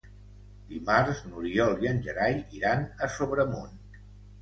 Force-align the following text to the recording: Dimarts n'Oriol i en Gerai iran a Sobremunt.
Dimarts 0.71 1.21
n'Oriol 1.27 1.79
i 1.85 1.91
en 1.91 2.01
Gerai 2.09 2.43
iran 2.63 2.85
a 3.09 3.15
Sobremunt. 3.21 3.83